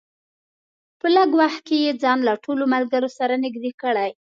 په 0.99 1.07
لږ 1.15 1.29
وخت 1.41 1.61
کې 1.67 1.75
یې 1.85 1.91
ځان 2.01 2.17
له 2.27 2.33
ټولو 2.43 2.63
ملګرو 2.73 3.09
سره 3.17 3.33
نږدې 3.45 3.71
کړی. 3.81 4.11